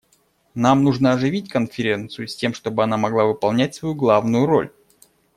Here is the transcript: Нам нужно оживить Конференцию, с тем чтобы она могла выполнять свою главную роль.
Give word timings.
Нам 0.55 0.83
нужно 0.83 1.13
оживить 1.13 1.49
Конференцию, 1.49 2.27
с 2.27 2.35
тем 2.35 2.55
чтобы 2.55 2.81
она 2.83 2.97
могла 2.97 3.25
выполнять 3.25 3.75
свою 3.75 3.93
главную 3.93 4.47
роль. 4.47 4.71